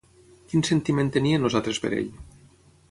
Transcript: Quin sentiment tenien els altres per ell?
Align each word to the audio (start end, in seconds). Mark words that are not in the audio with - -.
Quin 0.53 0.65
sentiment 0.69 1.13
tenien 1.19 1.47
els 1.49 1.59
altres 1.61 1.83
per 1.85 1.95
ell? 2.01 2.13